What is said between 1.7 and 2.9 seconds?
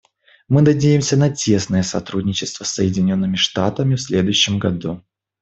сотрудничество с